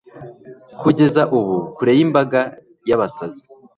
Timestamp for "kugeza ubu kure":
0.81-1.91